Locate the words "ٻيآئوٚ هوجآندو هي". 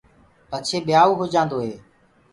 0.85-1.73